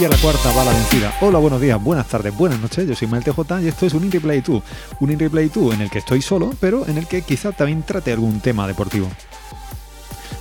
y 0.00 0.04
a 0.04 0.08
la 0.08 0.16
cuarta 0.16 0.50
va 0.52 0.64
la 0.64 0.72
vencida. 0.72 1.12
Hola, 1.20 1.38
buenos 1.38 1.60
días, 1.60 1.82
buenas 1.82 2.06
tardes, 2.06 2.34
buenas 2.34 2.58
noches. 2.58 2.88
Yo 2.88 2.94
soy 2.94 3.06
Mael 3.06 3.22
TJ 3.22 3.60
y 3.62 3.68
esto 3.68 3.84
es 3.84 3.92
un 3.92 4.04
In 4.04 4.10
Replay 4.10 4.40
2. 4.40 4.62
Un 5.00 5.10
In 5.10 5.18
Replay 5.18 5.50
2 5.50 5.74
en 5.74 5.82
el 5.82 5.90
que 5.90 5.98
estoy 5.98 6.22
solo, 6.22 6.54
pero 6.58 6.86
en 6.86 6.96
el 6.96 7.06
que 7.06 7.20
quizá 7.20 7.52
también 7.52 7.82
trate 7.82 8.10
algún 8.10 8.40
tema 8.40 8.66
deportivo. 8.66 9.08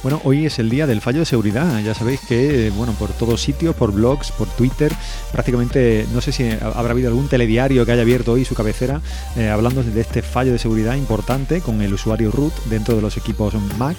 Bueno, 0.02 0.22
hoy 0.24 0.46
es 0.46 0.60
el 0.60 0.70
día 0.70 0.88
del 0.88 1.02
fallo 1.02 1.20
de 1.20 1.26
seguridad. 1.26 1.82
Ya 1.84 1.94
sabéis 1.94 2.22
que, 2.22 2.72
bueno, 2.78 2.94
por 2.94 3.10
todos 3.10 3.42
sitios, 3.42 3.76
por 3.76 3.92
blogs, 3.92 4.32
por 4.32 4.48
Twitter, 4.48 4.94
prácticamente, 5.34 6.06
no 6.14 6.22
sé 6.22 6.32
si 6.32 6.50
habrá 6.50 6.92
habido 6.92 7.10
algún 7.10 7.28
telediario 7.28 7.86
que 7.86 7.92
haya 7.92 8.04
abierto 8.04 8.32
hoy 8.32 8.46
su 8.46 8.56
cabecera 8.56 9.02
eh, 9.36 9.50
hablando 9.50 9.84
de 9.84 10.00
este 10.00 10.22
fallo 10.22 10.54
de 10.54 10.60
seguridad 10.60 10.96
importante 10.96 11.60
con 11.60 11.82
el 11.82 11.94
usuario 11.94 12.32
root 12.32 12.54
dentro 12.70 12.96
de 12.96 13.02
los 13.02 13.18
equipos 13.18 13.54
Mac. 13.78 13.98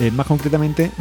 Eh, 0.00 0.12
más 0.12 0.28
concretamente, 0.28 0.92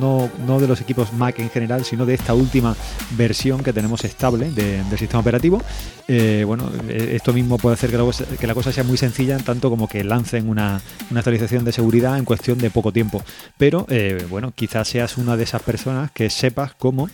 no, 0.00 0.28
no, 0.44 0.58
de 0.58 0.66
los 0.66 0.80
equipos 0.80 1.12
Mac 1.12 1.38
en 1.38 1.50
general, 1.50 1.84
sino 1.84 2.04
de 2.04 2.14
esta 2.14 2.34
última 2.34 2.74
versión 3.16 3.62
que 3.62 3.72
tenemos 3.72 4.02
estable 4.04 4.50
del 4.50 4.98
sistema 4.98 5.20
operativo. 5.20 5.62
Eh, 6.08 6.42
bueno, 6.44 6.68
eh, 6.88 7.12
esto 7.14 7.32
mismo 7.32 7.58
puede 7.58 7.74
hacer 7.74 7.90
que 7.90 7.98
la, 7.98 8.02
cosa, 8.02 8.24
que 8.24 8.46
la, 8.46 8.54
cosa, 8.54 8.72
sea 8.72 8.82
muy 8.82 8.96
sencilla, 8.96 9.36
tanto 9.36 9.70
como 9.70 9.86
que 9.86 10.02
lancen 10.02 10.48
una, 10.48 10.80
una, 11.10 11.20
actualización 11.20 11.64
de 11.64 11.72
seguridad 11.72 12.18
en 12.18 12.24
cuestión 12.24 12.58
de 12.58 12.70
poco 12.70 12.92
tiempo. 12.92 13.22
Pero, 13.58 13.86
bueno, 14.30 14.52
quizás 14.54 14.88
seas 14.88 15.18
una 15.18 15.36
de 15.36 15.42
esas 15.44 15.62
personas 15.62 16.10
que 16.12 16.30
sepas 16.30 16.74
cómo 16.74 17.10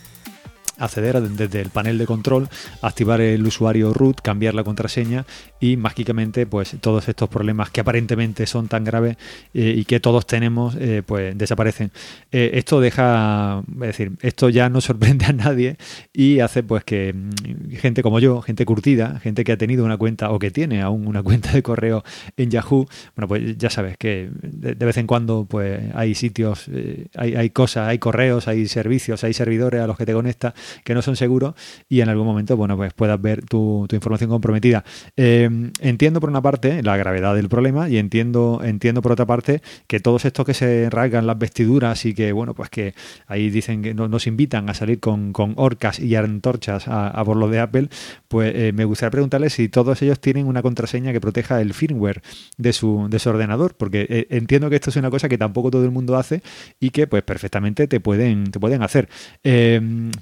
acceder 0.78 1.20
desde 1.20 1.60
el 1.60 1.70
panel 1.70 1.98
de 1.98 2.06
control, 2.06 2.48
activar 2.83 3.20
el 3.20 3.46
usuario 3.46 3.92
root, 3.92 4.20
cambiar 4.20 4.55
la 4.55 4.64
contraseña 4.64 5.24
y 5.60 5.77
mágicamente 5.77 6.47
pues 6.47 6.77
todos 6.80 7.09
estos 7.09 7.28
problemas 7.28 7.70
que 7.70 7.81
aparentemente 7.81 8.47
son 8.47 8.69
tan 8.69 8.84
graves 8.84 9.16
eh, 9.55 9.75
y 9.77 9.84
que 9.84 10.00
todos 10.00 10.27
tenemos 10.27 10.77
eh, 10.78 11.03
pues 11.05 11.36
desaparecen. 11.36 11.91
Eh, 12.33 12.53
esto 12.55 12.81
deja, 12.81 13.62
es 13.75 13.78
decir, 13.78 14.12
esto 14.20 14.48
ya 14.48 14.69
no 14.69 14.81
sorprende 14.83 15.27
a 15.27 15.33
nadie 15.33 15.77
y 16.12 16.41
hace 16.41 16.62
pues 16.62 16.84
que 16.84 17.12
mm, 17.12 17.77
gente 17.77 18.03
como 18.03 18.19
yo, 18.19 18.42
gente 18.42 18.64
curtida, 18.64 19.20
gente 19.20 19.44
que 19.44 19.53
ha 19.53 19.56
tenido 19.56 19.84
una 19.84 19.97
cuenta 19.97 20.31
o 20.31 20.38
que 20.38 20.50
tiene 20.50 20.83
aún 20.83 21.06
una 21.06 21.22
cuenta 21.22 21.53
de 21.53 21.62
correo 21.62 22.05
en 22.36 22.50
Yahoo, 22.50 22.86
bueno 23.16 23.28
pues 23.28 23.56
ya 23.56 23.70
sabes 23.70 23.97
que 23.97 24.31
de, 24.42 24.75
vez 24.75 24.97
en 24.97 25.06
cuando 25.06 25.47
pues 25.48 25.81
hay 25.94 26.14
sitios, 26.14 26.69
hay, 27.16 27.34
hay 27.36 27.50
cosas, 27.50 27.88
hay 27.88 27.98
correos, 27.98 28.48
hay 28.48 28.66
servicios, 28.69 29.25
hay 29.25 29.33
servidores 29.33 29.81
a 29.81 29.86
los 29.86 29.97
que 29.97 30.06
te 30.06 30.12
conectas 30.12 30.55
que 30.84 30.95
no 30.95 31.03
son 31.03 31.17
seguros 31.17 31.55
y 31.89 32.01
en 32.01 32.09
algún 32.09 32.27
momento, 32.27 32.57
bueno, 32.57 32.77
pues 32.77 32.93
puedas 32.93 33.20
ver 33.20 33.45
tu, 33.45 33.87
información 33.93 34.31
comprometida. 34.31 34.84
Eh, 35.17 35.48
entiendo 35.81 36.21
por 36.21 36.31
una 36.31 36.43
parte 36.43 36.83
la 36.83 36.97
gravedad 36.97 37.34
del 37.34 37.48
problema 37.48 37.89
y 37.89 37.98
entiendo, 37.98 38.61
entiendo 38.65 39.03
por 39.03 39.12
otra 39.12 39.27
parte 39.27 39.62
que 39.87 40.01
todos 40.01 40.25
estos 40.25 40.45
que 40.45 40.55
se 40.55 40.91
rasgan 40.91 41.27
las 41.27 41.39
vestiduras 41.39 42.05
y 42.06 42.15
que, 42.15 42.33
bueno, 42.33 42.55
pues 42.55 42.71
que 42.71 42.95
ahí 43.27 43.51
dicen 43.51 43.83
que 43.83 43.95
nos 43.95 44.27
invitan 44.27 44.69
a 44.69 44.75
salir 44.75 45.01
con, 45.01 45.33
orcas 45.56 46.01
y 46.01 46.15
antorchas 46.17 46.89
a, 46.89 47.09
a 47.09 47.25
por 47.25 47.37
lo 47.37 47.49
de 47.49 47.61
Apple, 47.61 47.89
pues 48.28 48.53
eh, 48.55 48.73
me 48.73 48.84
gustaría 48.84 49.11
preguntarles 49.11 49.53
si 49.53 49.69
todos 49.69 50.01
ellos 50.03 50.21
tienen 50.21 50.47
una 50.47 50.62
contraseña 50.62 51.12
que 51.12 51.21
proteja 51.21 51.61
el 51.61 51.75
firmware 51.75 52.23
de 52.56 52.73
su, 52.73 53.06
de 53.09 53.19
su 53.19 53.31
ordenador, 53.31 53.77
porque 53.77 54.06
eh, 54.09 54.27
entiendo 54.31 54.71
que 54.71 54.77
esto 54.77 54.91
es 54.91 54.97
una 54.97 55.11
cosa 55.11 55.28
que 55.28 55.39
tampoco 55.39 55.71
todo 55.71 55.84
el 55.84 55.91
mundo 55.91 56.17
hace 56.17 56.43
y 56.81 56.91
que 56.91 57.06
pues 57.06 57.23
perfectamente 57.23 57.87
te 57.87 58.01
pueden, 58.01 58.51
te 58.51 58.59
pueden 58.59 58.83
hacer. 58.83 59.09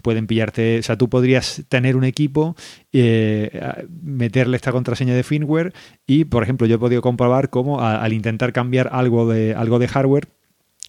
pueden 0.03 0.27
o 0.41 0.83
sea, 0.83 0.97
tú 0.97 1.09
podrías 1.09 1.65
tener 1.69 1.97
un 1.97 2.05
equipo, 2.05 2.57
eh, 2.93 3.85
meterle 4.03 4.57
esta 4.57 4.73
contraseña 4.73 5.15
de 5.15 5.23
firmware 5.23 5.73
y, 6.07 6.25
por 6.25 6.43
ejemplo, 6.43 6.67
yo 6.67 6.77
he 6.77 6.79
podido 6.79 7.03
comprobar 7.03 7.51
cómo 7.51 7.81
al 7.81 8.13
intentar 8.13 8.53
cambiar 8.53 8.89
algo 8.93 9.31
de, 9.31 9.55
algo 9.55 9.79
de 9.79 9.89
hardware, 9.89 10.29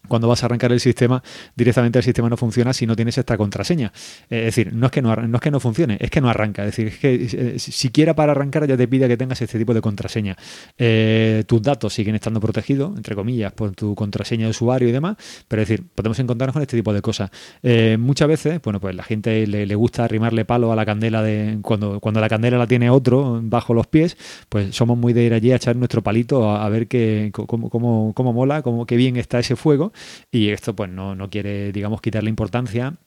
cuando 0.08 0.28
vas 0.28 0.44
a 0.44 0.48
arrancar 0.48 0.72
el 0.72 0.80
sistema, 0.80 1.23
directamente 1.55 2.00
el 2.00 2.04
sistema 2.04 2.30
no 2.30 2.36
funciona 2.36 2.73
si 2.73 2.86
no 2.86 2.95
tienes 2.95 3.17
esta 3.17 3.38
contraseña. 3.38 3.92
Es 4.30 4.45
decir, 4.45 4.73
no 4.73 4.88
es 4.88 4.92
que 4.92 5.02
no, 5.02 5.16
no, 5.16 5.38
es 5.38 5.42
que 5.42 5.52
no 5.52 5.60
funcione, 5.60 5.98
es 6.00 6.10
que 6.11 6.20
no 6.20 6.30
arranca. 6.30 6.64
Es 6.66 6.76
decir, 6.76 6.88
es 6.88 7.00
que 7.00 7.55
eh, 7.55 7.60
siquiera 7.60 8.14
para 8.14 8.33
arrancar 8.33 8.67
ya 8.67 8.76
te 8.76 8.88
pide 8.88 9.08
que 9.08 9.17
tengas 9.17 9.42
este 9.42 9.58
tipo 9.58 9.73
de 9.73 9.82
contraseña. 9.82 10.36
Eh, 10.77 11.44
tus 11.48 11.61
datos 11.61 11.94
siguen 11.94 12.16
estando 12.16 12.42
protegidos, 12.42 12.95
entre 12.98 13.16
comillas, 13.16 13.54
por 13.54 13.72
tu 13.76 13.95
contraseña 13.95 14.45
de 14.45 14.52
usuario 14.52 14.89
y 14.89 14.92
demás, 14.92 15.16
pero 15.48 15.61
es 15.61 15.70
decir, 15.70 15.86
podemos 15.95 16.20
encontrarnos 16.20 16.54
con 16.54 16.61
este 16.61 16.76
tipo 16.76 16.94
de 16.94 17.02
cosas. 17.02 17.32
Eh, 17.61 17.98
muchas 17.98 18.27
veces, 18.27 18.61
bueno, 18.61 18.82
pues 18.82 18.95
la 18.95 19.04
gente 19.04 19.48
le, 19.48 19.73
gusta 19.76 20.04
arrimarle 20.04 20.45
palo 20.45 20.72
a 20.72 20.76
la 20.76 20.86
candela 20.86 21.23
de 21.23 21.58
cuando, 21.61 22.00
cuando 22.00 22.22
la 22.22 22.30
candela 22.30 22.58
la 22.58 22.67
tiene 22.67 22.89
otro 22.89 23.39
bajo 23.42 23.73
los 23.73 23.88
pies, 23.88 24.17
pues 24.50 24.76
somos 24.76 24.98
muy 24.98 25.14
de 25.14 25.23
ir 25.23 25.33
allí 25.33 25.52
a 25.52 25.56
echar 25.56 25.76
nuestro 25.76 26.04
palito 26.04 26.52
a, 26.52 26.70
ver 26.70 26.88
qué, 26.88 27.32
cómo, 27.33 27.70
cómo, 27.70 28.14
cómo 28.14 28.33
mola, 28.33 28.61
cómo, 28.61 28.86
qué 28.86 28.98
bien 28.98 29.17
está 29.17 29.39
ese 29.39 29.56
fuego 29.56 29.92
y 30.31 30.49
esto 30.49 30.76
pues 30.76 30.89
no, 30.89 31.15
no 31.15 31.30
quiere, 31.30 31.71
digamos, 31.71 32.02
quitarle 32.02 32.30
importancia 32.30 32.98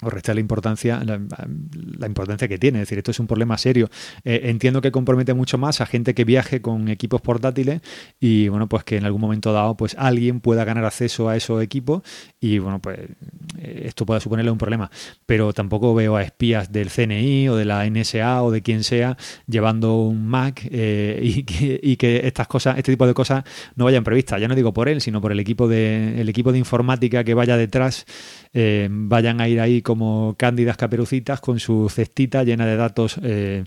o 0.00 0.10
restar 0.10 0.34
la 0.34 0.40
importancia, 0.40 1.02
la, 1.04 2.06
importancia 2.06 2.48
que 2.48 2.58
tiene. 2.58 2.78
Es 2.78 2.88
decir, 2.88 2.98
esto 2.98 3.10
es 3.10 3.20
un 3.20 3.26
problema 3.26 3.56
serio. 3.58 3.88
Eh, 4.24 4.42
entiendo 4.44 4.80
que 4.80 4.90
compromete 4.90 5.34
mucho 5.34 5.58
más 5.58 5.80
a 5.80 5.86
gente 5.86 6.14
que 6.14 6.24
viaje 6.24 6.60
con 6.60 6.88
equipos 6.88 7.20
portátiles 7.20 7.82
y 8.18 8.48
bueno, 8.48 8.68
pues 8.68 8.84
que 8.84 8.96
en 8.96 9.04
algún 9.04 9.20
momento 9.20 9.52
dado, 9.52 9.76
pues 9.76 9.94
alguien 9.98 10.40
pueda 10.40 10.64
ganar 10.64 10.84
acceso 10.84 11.28
a 11.28 11.36
esos 11.36 11.62
equipos 11.62 12.02
y 12.40 12.58
bueno, 12.58 12.80
pues 12.80 12.98
eh, 13.58 13.82
esto 13.84 14.06
pueda 14.06 14.20
suponerle 14.20 14.50
un 14.50 14.58
problema. 14.58 14.90
Pero 15.26 15.52
tampoco 15.52 15.94
veo 15.94 16.16
a 16.16 16.22
espías 16.22 16.72
del 16.72 16.90
CNI 16.90 17.48
o 17.48 17.56
de 17.56 17.64
la 17.64 17.88
NSA 17.88 18.42
o 18.42 18.50
de 18.50 18.62
quien 18.62 18.82
sea 18.82 19.16
llevando 19.46 20.00
un 20.00 20.26
Mac 20.26 20.66
eh, 20.70 21.20
y, 21.22 21.96
que, 21.96 22.26
estas 22.26 22.48
cosas, 22.48 22.78
este 22.78 22.92
tipo 22.92 23.06
de 23.06 23.14
cosas 23.14 23.44
no 23.76 23.84
vayan 23.84 24.02
previstas. 24.02 24.40
Ya 24.40 24.48
no 24.48 24.54
digo 24.54 24.72
por 24.72 24.88
él, 24.88 25.00
sino 25.00 25.20
por 25.20 25.30
el 25.30 25.38
equipo 25.38 25.68
de, 25.68 26.20
el 26.20 26.28
equipo 26.28 26.50
de 26.50 26.58
informática 26.58 27.22
que 27.22 27.34
vaya 27.34 27.56
detrás 27.56 28.04
vayan 28.90 29.40
a 29.40 29.48
ir 29.48 29.60
ahí 29.60 29.81
como 29.82 30.34
cándidas 30.38 30.76
caperucitas 30.76 31.40
con 31.40 31.60
su 31.60 31.88
cestita 31.88 32.44
llena 32.44 32.66
de 32.66 32.76
datos 32.76 33.16
eh, 33.22 33.64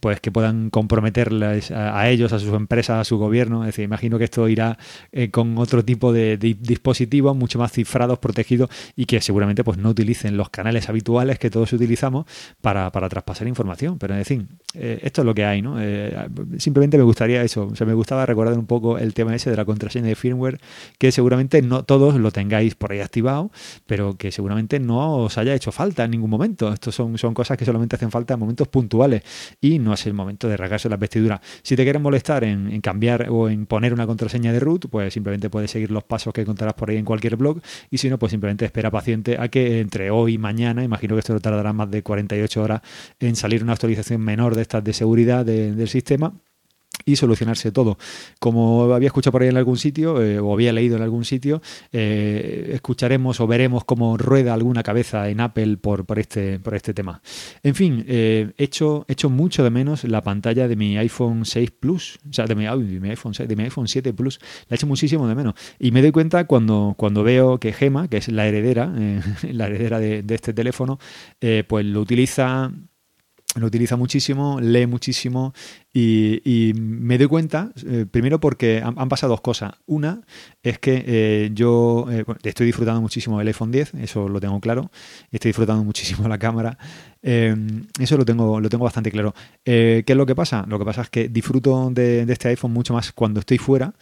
pues 0.00 0.20
que 0.20 0.30
puedan 0.30 0.70
comprometerles 0.70 1.70
a, 1.70 2.08
ellos, 2.08 2.32
a 2.32 2.38
sus 2.38 2.52
empresas, 2.54 3.00
a 3.00 3.04
su 3.04 3.18
gobierno. 3.18 3.62
Es 3.62 3.68
decir, 3.68 3.84
imagino 3.84 4.18
que 4.18 4.24
esto 4.24 4.48
irá 4.48 4.78
eh, 5.12 5.30
con 5.30 5.56
otro 5.58 5.84
tipo 5.84 6.12
de, 6.12 6.36
dispositivos 6.36 7.36
mucho 7.36 7.58
más 7.58 7.72
cifrados, 7.72 8.18
protegidos 8.18 8.70
y 8.94 9.06
que 9.06 9.20
seguramente 9.20 9.64
pues 9.64 9.78
no 9.78 9.90
utilicen 9.90 10.36
los 10.36 10.50
canales 10.50 10.88
habituales 10.88 11.38
que 11.38 11.50
todos 11.50 11.72
utilizamos 11.72 12.26
para, 12.60 12.90
traspasar 12.90 13.48
información. 13.48 13.98
Pero 13.98 14.16
en 14.16 14.24
fin, 14.24 14.48
eh, 14.74 15.00
esto 15.02 15.22
es 15.22 15.26
lo 15.26 15.34
que 15.34 15.44
hay, 15.44 15.62
¿no? 15.62 15.76
Eh, 15.80 16.14
simplemente 16.58 16.98
me 16.98 17.04
gustaría 17.04 17.42
eso, 17.42 17.66
o 17.66 17.76
sea, 17.76 17.86
me 17.86 17.94
gustaba 17.94 18.26
recordar 18.26 18.58
un 18.58 18.66
poco 18.66 18.98
el 18.98 19.14
tema 19.14 19.34
ese 19.34 19.50
de 19.50 19.56
la 19.56 19.64
contraseña 19.64 20.06
de 20.06 20.14
firmware, 20.14 20.58
que 20.98 21.12
seguramente 21.12 21.62
no 21.62 21.84
todos 21.84 22.16
lo 22.16 22.30
tengáis 22.30 22.74
por 22.74 22.92
ahí 22.92 23.00
activado, 23.00 23.50
pero 23.86 24.16
que 24.16 24.32
seguramente 24.32 24.80
no 24.80 25.16
os 25.16 25.38
haya 25.38 25.54
hecho 25.54 25.72
falta 25.72 26.04
en 26.04 26.10
ningún 26.10 26.30
momento. 26.30 26.72
Estos 26.72 26.94
son, 26.94 27.16
son 27.18 27.34
cosas 27.34 27.56
que 27.56 27.64
solamente 27.64 27.96
hacen 27.96 28.10
falta 28.10 28.34
en 28.34 28.40
momentos 28.40 28.68
puntuales 28.68 29.22
y 29.60 29.78
no 29.86 29.94
es 29.94 30.04
el 30.06 30.12
momento 30.12 30.48
de 30.48 30.56
rasgarse 30.56 30.88
las 30.88 30.98
vestiduras. 30.98 31.40
Si 31.62 31.76
te 31.76 31.84
quieres 31.84 32.02
molestar 32.02 32.44
en, 32.44 32.80
cambiar 32.80 33.28
o 33.30 33.48
en 33.48 33.66
poner 33.66 33.94
una 33.94 34.06
contraseña 34.06 34.52
de 34.52 34.60
root, 34.60 34.88
pues 34.90 35.14
simplemente 35.14 35.48
puedes 35.48 35.70
seguir 35.70 35.90
los 35.90 36.04
pasos 36.04 36.34
que 36.34 36.42
encontrarás 36.42 36.74
por 36.74 36.90
ahí 36.90 36.96
en 36.96 37.04
cualquier 37.04 37.36
blog 37.36 37.60
y 37.90 37.98
si 37.98 38.10
no, 38.10 38.18
pues 38.18 38.30
simplemente 38.30 38.64
espera 38.64 38.90
paciente 38.90 39.36
a 39.38 39.48
que 39.48 39.80
entre 39.80 40.10
hoy 40.10 40.34
y 40.34 40.38
mañana, 40.38 40.82
imagino 40.82 41.14
que 41.14 41.20
esto 41.20 41.38
tardará 41.40 41.72
más 41.72 41.90
de 41.90 42.02
48 42.02 42.62
horas 42.62 42.80
en 43.20 43.36
salir 43.36 43.62
una 43.62 43.72
actualización 43.72 44.20
menor 44.20 44.54
de 44.56 44.62
estas 44.62 44.82
de 44.82 44.92
seguridad 44.92 45.46
del 45.46 45.88
sistema 45.88 46.34
y 47.06 47.16
solucionarse 47.16 47.70
todo. 47.70 47.96
Como 48.40 48.92
había 48.92 49.06
escuchado 49.06 49.32
por 49.32 49.42
ahí 49.42 49.48
en 49.48 49.56
algún 49.56 49.78
sitio, 49.78 50.20
eh, 50.20 50.40
o 50.40 50.52
había 50.52 50.72
leído 50.72 50.96
en 50.96 51.02
algún 51.02 51.24
sitio, 51.24 51.62
eh, 51.92 52.72
escucharemos 52.74 53.40
o 53.40 53.46
veremos 53.46 53.84
cómo 53.84 54.18
rueda 54.18 54.52
alguna 54.52 54.82
cabeza 54.82 55.28
en 55.30 55.40
Apple 55.40 55.76
por, 55.76 56.04
por, 56.04 56.18
este, 56.18 56.58
por 56.58 56.74
este 56.74 56.92
tema. 56.92 57.22
En 57.62 57.76
fin, 57.76 58.04
eh, 58.08 58.52
hecho 58.58 59.06
mucho 59.30 59.62
de 59.62 59.70
menos 59.70 60.02
la 60.02 60.20
pantalla 60.20 60.66
de 60.66 60.74
mi 60.74 60.98
iPhone 60.98 61.44
6 61.44 61.70
Plus, 61.70 62.18
o 62.28 62.32
sea, 62.32 62.46
de 62.46 62.56
mi, 62.56 62.66
iPhone 62.66 63.34
6, 63.34 63.48
de 63.48 63.56
mi 63.56 63.62
iPhone 63.62 63.86
7 63.86 64.12
Plus, 64.12 64.40
la 64.68 64.74
he 64.74 64.76
hecho 64.76 64.88
muchísimo 64.88 65.28
de 65.28 65.36
menos. 65.36 65.54
Y 65.78 65.92
me 65.92 66.02
doy 66.02 66.10
cuenta 66.10 66.48
cuando, 66.48 66.94
cuando 66.98 67.22
veo 67.22 67.60
que 67.60 67.72
Gema, 67.72 68.08
que 68.08 68.16
es 68.16 68.28
la 68.28 68.48
heredera, 68.48 68.92
la 69.52 69.66
heredera 69.68 70.00
de, 70.00 70.24
de 70.24 70.34
este 70.34 70.52
teléfono, 70.52 70.98
pues 71.68 71.86
lo 71.86 72.00
utiliza 72.00 72.72
lo 73.60 73.66
utiliza 73.66 73.96
muchísimo, 73.96 74.60
lee 74.60 74.86
muchísimo 74.86 75.52
y, 75.92 76.72
me 76.76 77.16
doy 77.16 77.26
cuenta, 77.26 77.72
eh, 77.86 78.04
primero 78.10 78.38
porque 78.38 78.82
han, 78.84 79.08
pasado 79.08 79.32
dos 79.32 79.40
cosas. 79.40 79.72
Una 79.86 80.20
es 80.62 80.78
que 80.78 81.04
eh, 81.06 81.50
yo 81.54 82.06
eh, 82.10 82.24
estoy 82.42 82.66
disfrutando 82.66 83.00
muchísimo 83.00 83.38
del 83.38 83.48
iPhone 83.48 83.72
10, 83.72 83.94
eso 83.94 84.28
lo 84.28 84.40
tengo 84.40 84.60
claro, 84.60 84.90
estoy 85.30 85.50
disfrutando 85.50 85.84
muchísimo 85.84 86.28
la 86.28 86.38
cámara, 86.38 86.78
eso 87.22 88.16
lo 88.16 88.24
tengo, 88.24 88.60
lo 88.60 88.68
tengo 88.68 88.84
bastante 88.84 89.10
claro. 89.10 89.34
¿Qué 89.64 90.04
es 90.06 90.16
lo 90.16 90.26
que 90.26 90.34
pasa? 90.34 90.64
Lo 90.68 90.78
que 90.78 90.84
pasa 90.84 91.02
es 91.02 91.10
que 91.10 91.28
disfruto 91.28 91.90
de, 91.90 92.22
este 92.28 92.48
iPhone 92.48 92.72
mucho 92.72 92.94
más 92.94 93.12
cuando 93.12 93.40
estoy 93.40 93.58
fuera 93.58 93.94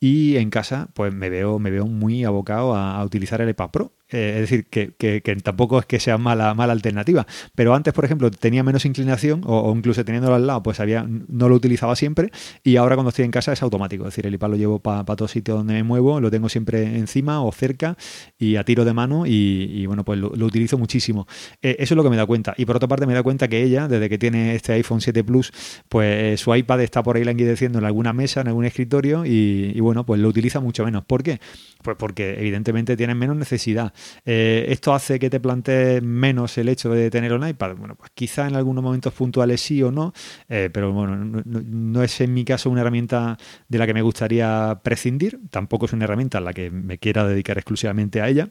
y 0.00 0.36
en 0.36 0.48
casa, 0.48 0.88
pues 0.94 1.12
me 1.12 1.28
veo, 1.28 1.58
me 1.58 1.70
veo 1.70 1.86
muy 1.86 2.24
abocado 2.24 2.74
a, 2.74 3.04
utilizar 3.04 3.40
el 3.42 3.50
iPad 3.50 3.70
Pro. 3.70 3.92
Eh, 4.12 4.32
es 4.34 4.50
decir, 4.50 4.66
que, 4.66 5.36
tampoco 5.42 5.78
es 5.78 5.86
que 5.86 6.00
sea 6.00 6.18
mala, 6.18 6.54
mala 6.54 6.72
alternativa. 6.72 7.26
Pero 7.54 7.74
antes, 7.74 7.92
por 7.94 8.04
ejemplo, 8.04 8.30
tenía 8.30 8.62
menos 8.62 8.84
inclinación 8.84 9.42
o, 9.44 9.72
incluso 9.76 10.04
teniéndolo 10.04 10.34
al 10.34 10.46
lado, 10.46 10.62
pues 10.62 10.80
había, 10.80 11.06
no 11.28 11.48
lo 11.48 11.54
utilizaba 11.54 11.96
siempre 11.96 12.30
y 12.64 12.76
ahora 12.76 12.96
cuando 12.96 13.10
estoy 13.10 13.24
en 13.24 13.30
casa 13.30 13.52
es 13.52 13.62
automático. 13.62 14.04
Es 14.04 14.14
decir, 14.14 14.26
el 14.26 14.34
iPad 14.34 14.50
lo 14.50 14.56
llevo 14.56 14.78
para 14.80 15.04
todos 15.04 15.30
sitios 15.30 15.58
donde 15.58 15.74
me 15.74 15.82
muevo, 15.82 16.20
lo 16.20 16.30
tengo 16.30 16.48
siempre 16.48 16.96
encima 16.96 17.42
o 17.42 17.52
cerca 17.52 17.96
y 18.38 18.56
a 18.56 18.64
tiro 18.64 18.84
de 18.84 18.92
mano 18.92 19.24
y, 19.26 19.86
bueno, 19.86 20.04
pues 20.04 20.18
lo, 20.18 20.28
utilizo 20.28 20.78
muchísimo. 20.78 21.26
Eh, 21.62 21.76
eso 21.78 21.94
es 21.94 21.96
lo 21.96 22.02
que 22.02 22.10
me 22.10 22.16
da 22.16 22.26
cuenta. 22.26 22.54
Y 22.56 22.64
por 22.64 22.76
otra 22.76 22.88
parte 22.88 23.06
me 23.06 23.14
da 23.14 23.22
cuenta 23.22 23.48
que 23.48 23.62
ella, 23.62 23.88
desde 23.88 24.08
que 24.08 24.18
tiene 24.18 24.54
este 24.54 24.72
iPhone 24.72 25.00
7 25.00 25.22
Plus, 25.24 25.52
pues 25.88 26.40
su 26.40 26.54
iPad 26.54 26.80
está 26.80 27.02
por 27.02 27.16
ahí 27.16 27.24
languideciendo 27.24 27.78
en 27.78 27.84
alguna 27.84 28.12
mesa, 28.12 28.40
en 28.40 28.48
algún 28.48 28.64
escritorio 28.64 29.24
y, 29.24 29.72
y 29.74 29.80
bueno, 29.80 30.04
pues 30.04 30.20
lo 30.20 30.28
utiliza 30.28 30.60
mucho 30.60 30.84
menos. 30.84 31.04
¿Por 31.04 31.22
qué? 31.22 31.40
Pues 31.82 31.96
porque 31.96 32.38
evidentemente 32.38 32.96
tienen 32.96 33.16
menos 33.16 33.36
necesidad. 33.36 33.92
Eh, 34.24 34.66
¿Esto 34.68 34.94
hace 34.94 35.18
que 35.18 35.30
te 35.30 35.40
plantees 35.40 36.02
menos 36.02 36.56
el 36.58 36.68
hecho 36.68 36.90
de 36.90 37.10
tener 37.10 37.32
un 37.32 37.46
iPad? 37.46 37.76
Bueno, 37.76 37.94
pues 37.94 38.10
quizá 38.14 38.48
en 38.48 38.56
algunos 38.56 38.82
momentos 38.82 39.12
puntuales 39.12 39.60
sí 39.60 39.82
o 39.82 39.90
no, 39.90 40.12
eh, 40.48 40.70
pero 40.72 40.92
bueno, 40.92 41.42
no, 41.44 42.02
es 42.02 42.20
en 42.20 42.34
mi 42.34 42.44
caso 42.44 42.70
una 42.70 42.82
herramienta 42.82 43.36
de 43.68 43.78
la 43.78 43.86
que 43.86 43.94
me 43.94 44.02
gustaría 44.02 44.80
prescindir, 44.82 45.40
tampoco 45.50 45.86
es 45.86 45.92
una 45.92 46.04
herramienta 46.04 46.38
a 46.38 46.40
la 46.40 46.52
que 46.52 46.70
me 46.70 46.98
quiera 46.98 47.26
dedicar 47.26 47.58
exclusivamente 47.58 48.20
a 48.20 48.28
ella. 48.28 48.48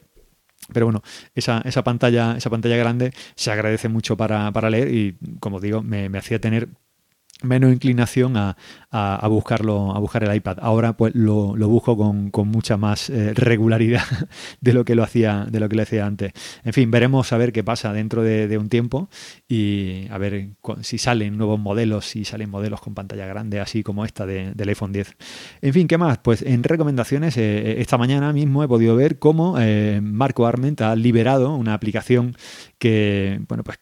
Pero 0.72 0.86
bueno, 0.86 1.02
esa, 1.34 1.62
esa, 1.64 1.82
pantalla, 1.82 2.36
esa 2.36 2.50
pantalla 2.50 2.76
grande 2.76 3.12
se 3.34 3.50
agradece 3.50 3.88
mucho 3.88 4.16
para, 4.16 4.70
leer 4.70 4.94
y, 4.94 5.16
como 5.40 5.58
digo, 5.58 5.82
me, 5.82 6.08
me 6.08 6.18
hacía 6.18 6.38
tener 6.40 6.68
menos 7.42 7.72
inclinación 7.72 8.36
a, 8.36 8.56
a, 8.90 9.26
buscarlo, 9.28 9.94
a 9.94 9.98
buscar 9.98 10.24
el 10.24 10.34
iPad. 10.34 10.58
Ahora 10.60 10.96
pues 10.96 11.14
lo, 11.14 11.54
busco 11.68 11.96
con, 11.96 12.30
mucha 12.48 12.76
más 12.76 13.10
eh, 13.10 13.32
regularidad 13.34 14.02
de 14.60 14.72
lo 14.72 14.84
que 14.84 14.94
lo 14.94 15.02
hacía, 15.02 15.46
de 15.50 15.60
lo 15.60 15.68
que 15.68 15.76
lo 15.76 15.82
hacía 15.82 16.06
antes. 16.06 16.32
En 16.64 16.72
fin, 16.72 16.90
veremos 16.90 17.32
a 17.32 17.38
ver 17.38 17.52
qué 17.52 17.62
pasa 17.62 17.92
dentro 17.92 18.22
de, 18.22 18.58
un 18.58 18.68
tiempo 18.68 19.08
y 19.48 20.06
a 20.10 20.18
ver 20.18 20.50
si 20.82 20.98
salen 20.98 21.38
nuevos 21.38 21.58
modelos, 21.58 22.04
si 22.04 22.24
salen 22.24 22.50
modelos 22.50 22.80
con 22.80 22.94
pantalla 22.94 23.26
grande, 23.26 23.60
así 23.60 23.82
como 23.82 24.04
esta 24.04 24.26
del 24.26 24.68
iPhone 24.68 24.92
10. 24.92 25.16
En 25.62 25.72
fin, 25.72 25.86
¿qué 25.86 25.96
más? 25.96 26.18
Pues 26.18 26.42
en 26.42 26.62
recomendaciones, 26.62 27.36
eh, 27.36 27.80
esta 27.80 27.96
mañana 27.96 28.32
mismo 28.32 28.62
he 28.62 28.68
podido 28.68 28.96
ver 28.96 29.18
cómo 29.18 29.56
eh, 29.58 30.00
Marco 30.02 30.46
Arment 30.46 30.80
ha 30.82 30.96
liberado 30.96 31.54
una 31.54 31.74
aplicación 31.74 32.36
que, 32.78 33.40
bueno, 33.48 33.64
pues 33.64 33.78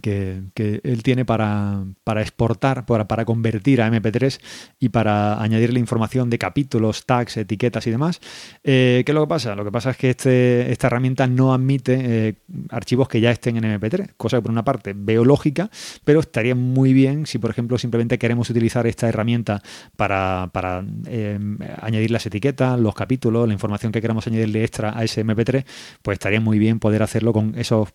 que 0.00 0.80
él 0.82 1.02
tiene 1.02 1.24
para, 1.24 1.84
para 2.04 2.22
exportar, 2.22 2.86
para, 2.86 3.08
para, 3.08 3.24
convertir 3.24 3.82
a 3.82 3.90
MP3 3.90 4.40
y 4.78 4.88
para 4.90 5.40
añadirle 5.42 5.80
información 5.80 6.30
de 6.30 6.38
capítulos, 6.38 7.06
tags, 7.06 7.36
etiquetas 7.36 7.86
y 7.86 7.90
demás. 7.90 8.20
Eh, 8.64 9.02
¿Qué 9.04 9.12
es 9.12 9.14
lo 9.14 9.22
que 9.22 9.28
pasa? 9.28 9.54
Lo 9.54 9.64
que 9.64 9.72
pasa 9.72 9.90
es 9.90 9.96
que 9.96 10.10
este, 10.10 10.70
esta 10.70 10.86
herramienta 10.88 11.26
no 11.26 11.54
admite 11.54 11.98
eh, 11.98 12.34
archivos 12.70 13.08
que 13.08 13.20
ya 13.20 13.30
estén 13.30 13.56
en 13.56 13.64
MP3, 13.64 14.10
cosa 14.16 14.38
que 14.38 14.42
por 14.42 14.50
una 14.50 14.64
parte 14.64 14.94
veo 14.96 15.24
lógica, 15.24 15.70
pero 16.04 16.20
estaría 16.20 16.54
muy 16.54 16.92
bien 16.92 17.26
si, 17.26 17.38
por 17.38 17.50
ejemplo, 17.50 17.78
simplemente 17.78 18.18
queremos 18.18 18.50
utilizar 18.50 18.86
esta 18.86 19.08
herramienta 19.08 19.62
para, 19.96 20.50
para 20.52 20.84
eh, 21.06 21.38
añadir 21.80 22.10
las 22.10 22.26
etiquetas, 22.26 22.78
los 22.78 22.94
capítulos, 22.94 23.46
la 23.46 23.54
información 23.54 23.92
que 23.92 24.00
queramos 24.00 24.26
añadirle 24.26 24.64
extra 24.64 24.96
a 24.96 25.04
ese 25.04 25.24
MP3, 25.24 25.64
pues 26.02 26.16
estaría 26.16 26.40
muy 26.40 26.58
bien 26.58 26.78
poder 26.78 27.02
hacerlo 27.02 27.32
con 27.32 27.54
esos, 27.56 27.88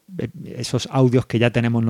esos 0.45 0.87
audios 0.91 1.25
que 1.25 1.39
ya 1.39 1.51
tenemos 1.51 1.83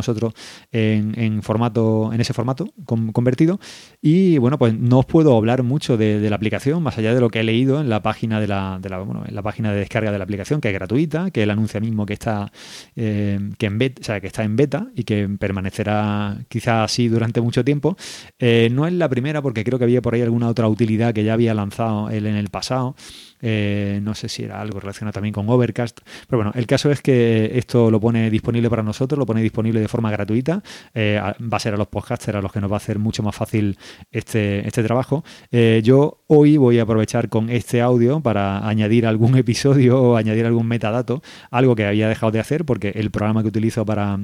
en, 0.72 1.44
formato, 1.44 2.12
en 2.14 2.22
ese 2.22 2.34
formato 2.34 2.68
convertido. 2.86 3.60
Y 4.02 4.38
bueno, 4.38 4.58
pues 4.58 4.74
no 4.74 5.00
os 5.00 5.06
puedo 5.06 5.36
hablar 5.36 5.64
mucho 5.64 5.98
de, 5.98 6.30
la 6.30 6.36
aplicación, 6.36 6.82
más 6.84 6.98
allá 6.98 7.14
de 7.14 7.22
lo 7.22 7.30
que 7.30 7.42
he 7.42 7.44
leído 7.44 7.82
en 7.82 7.90
la 7.90 8.02
página 8.02 8.40
de 8.40 8.48
la, 8.48 8.80
de 8.82 8.90
la 8.90 9.00
bueno, 9.00 9.24
en 9.28 9.36
la 9.36 9.42
página 9.42 9.72
de 9.74 9.80
descarga 9.80 10.12
de 10.12 10.18
la 10.18 10.24
aplicación, 10.24 10.62
que 10.62 10.70
es 10.70 10.74
gratuita, 10.74 11.32
que 11.32 11.44
él 11.44 11.50
anuncia 11.50 11.80
mismo 11.80 12.06
que 12.06 12.14
está 12.14 12.52
eh, 12.96 13.40
que 13.58 13.66
en 13.66 13.78
beta, 13.78 14.02
o 14.02 14.04
sea, 14.04 14.20
que 14.20 14.28
está 14.28 14.44
en 14.44 14.56
beta 14.56 14.88
y 14.96 15.04
que 15.04 15.28
permanecerá 15.40 16.38
quizás 16.48 16.86
así 16.86 17.08
durante 17.08 17.42
mucho 17.42 17.64
tiempo. 17.64 17.98
Eh, 18.40 18.70
no 18.72 18.88
es 18.88 18.94
la 18.94 19.10
primera, 19.10 19.42
porque 19.42 19.64
creo 19.64 19.78
que 19.78 19.86
había 19.86 20.02
por 20.02 20.14
ahí 20.14 20.22
alguna 20.22 20.48
otra 20.48 20.68
utilidad 20.68 21.14
que 21.14 21.24
ya 21.24 21.34
había 21.34 21.54
lanzado 21.54 22.10
él 22.10 22.26
en 22.26 22.36
el 22.36 22.50
pasado. 22.50 22.96
Eh, 23.42 24.00
no 24.04 24.14
sé 24.14 24.30
si 24.30 24.44
era 24.44 24.62
algo 24.62 24.80
relacionado 24.80 25.14
también 25.14 25.34
con 25.34 25.50
Overcast. 25.50 26.00
Pero 26.28 26.38
bueno, 26.38 26.52
el 26.56 26.68
caso 26.68 26.92
es 26.92 27.02
que 27.02 27.52
esto 27.58 27.90
lo 27.90 28.00
pone 28.00 28.30
disponible 28.30 28.70
para 28.70 28.84
nosotros, 28.84 29.18
lo 29.18 29.26
pone 29.26 29.42
disponible 29.42 29.80
forma 29.92 30.10
gratuita. 30.10 30.64
Eh, 30.94 31.20
va 31.22 31.58
a 31.58 31.60
ser 31.60 31.76
a 31.76 31.78
los 31.78 31.88
podcasters 31.88 32.38
a 32.38 32.42
los 32.42 32.52
que 32.52 32.62
nos 32.62 32.72
va 32.72 32.76
a 32.76 32.78
hacer 32.78 32.98
mucho 32.98 33.22
más 33.22 33.36
fácil 33.36 33.78
este, 34.12 34.66
este 34.68 34.84
trabajo. 34.84 35.24
Eh, 35.52 35.82
yo 35.84 36.24
hoy 36.28 36.58
voy 36.58 36.80
a 36.80 36.84
aprovechar 36.84 37.30
con 37.30 37.50
este 37.50 37.82
audio 37.82 38.22
para 38.22 38.68
añadir 38.68 39.06
algún 39.06 39.38
episodio 39.46 40.02
o 40.02 40.18
añadir 40.18 40.46
algún 40.46 40.68
metadato, 40.68 41.22
algo 41.52 41.76
que 41.76 41.86
había 41.86 42.08
dejado 42.08 42.32
de 42.32 42.40
hacer 42.40 42.66
porque 42.66 42.90
el 42.96 43.12
programa 43.12 43.42
que 43.44 43.50
utilizo 43.50 43.86
para 43.86 44.20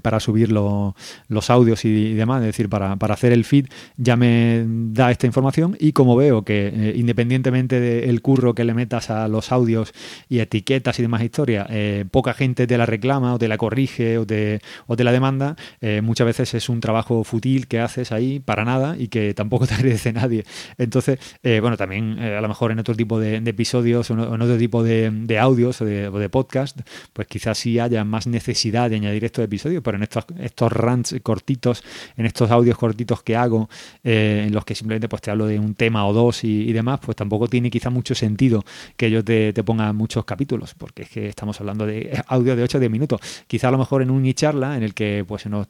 para 0.00 0.20
subir 0.20 0.50
los 0.50 1.50
audios 1.50 1.84
y, 1.84 2.14
demás, 2.14 2.40
es 2.40 2.46
decir, 2.46 2.68
para, 2.68 2.92
hacer 2.92 3.32
el 3.32 3.44
feed, 3.44 3.66
ya 3.96 4.16
me 4.16 4.64
da 4.66 5.10
esta 5.10 5.26
información 5.26 5.76
y 5.78 5.92
como 5.92 6.16
veo 6.16 6.44
que 6.44 6.68
eh, 6.68 6.94
independientemente 6.96 7.78
del 7.80 8.22
curro 8.22 8.54
que 8.54 8.64
le 8.64 8.74
metas 8.74 9.10
a 9.10 9.28
los 9.28 9.52
audios 9.52 9.92
y 10.28 10.38
etiquetas 10.38 10.98
y 10.98 11.02
demás 11.02 11.22
historias, 11.22 11.66
eh, 11.70 12.04
poca 12.10 12.32
gente 12.32 12.66
te 12.66 12.78
la 12.78 12.86
reclama 12.86 13.34
o 13.34 13.38
te 13.38 13.48
la 13.48 13.58
corrige 13.58 14.18
o 14.18 14.26
te, 14.26 14.60
o 14.86 14.96
te 14.96 15.04
la 15.04 15.12
demanda, 15.12 15.56
eh, 15.80 16.00
muchas 16.02 16.26
veces 16.26 16.54
es 16.54 16.68
un 16.68 16.80
trabajo 16.80 17.22
fútil 17.24 17.66
que 17.66 17.80
haces 17.80 18.12
ahí 18.12 18.40
para 18.40 18.64
nada 18.64 18.96
y 18.98 19.08
que 19.08 19.34
tampoco 19.34 19.66
te 19.68 19.74
agradece 19.74 20.12
nadie. 20.12 20.44
Entonces, 20.78 21.18
bueno, 21.42 21.76
también 21.76 22.18
a 22.18 22.40
lo 22.40 22.48
mejor 22.48 22.72
en 22.72 22.78
otro 22.78 22.94
tipo 22.94 23.18
de, 23.18 23.36
episodios 23.36 24.10
o 24.10 24.14
en 24.14 24.40
otro 24.40 24.56
tipo 24.56 24.82
de, 24.82 25.38
audios 25.38 25.80
o 25.80 25.84
de, 25.84 26.08
o 26.08 26.18
de 26.18 26.28
podcast, 26.28 26.80
pues 27.12 27.26
quizás 27.28 27.58
sí 27.58 27.78
haya 27.78 28.04
más 28.04 28.26
necesidad 28.26 28.88
de 28.88 28.96
añadir 28.96 29.24
estos 29.24 29.44
episodios 29.44 29.81
pero 29.82 29.96
en 29.96 30.02
estos, 30.02 30.24
estos 30.38 30.72
rants 30.72 31.14
cortitos, 31.22 31.82
en 32.16 32.26
estos 32.26 32.50
audios 32.50 32.76
cortitos 32.76 33.22
que 33.22 33.36
hago, 33.36 33.68
eh, 34.02 34.44
en 34.46 34.52
los 34.52 34.64
que 34.64 34.74
simplemente 34.74 35.08
pues, 35.08 35.22
te 35.22 35.30
hablo 35.30 35.46
de 35.46 35.58
un 35.58 35.74
tema 35.74 36.06
o 36.06 36.12
dos 36.12 36.44
y, 36.44 36.72
demás, 36.72 37.00
pues 37.04 37.16
tampoco 37.16 37.48
tiene 37.48 37.70
quizá 37.70 37.90
mucho 37.90 38.14
sentido 38.14 38.64
que 38.96 39.10
yo 39.10 39.22
te, 39.24 39.52
ponga 39.62 39.92
muchos 39.92 40.24
capítulos, 40.24 40.74
porque 40.74 41.02
es 41.02 41.10
que 41.10 41.28
estamos 41.28 41.60
hablando 41.60 41.86
de 41.86 42.22
audio 42.28 42.56
de 42.56 42.62
8 42.62 42.78
o 42.78 42.80
10 42.80 42.90
minutos. 42.90 43.20
Quizá 43.46 43.68
a 43.68 43.70
lo 43.70 43.78
mejor 43.78 44.02
en 44.02 44.10
un 44.10 44.22
charla 44.34 44.76
en 44.76 44.82
el 44.82 44.94
que 44.94 45.24
pues 45.26 45.46
nos, 45.46 45.68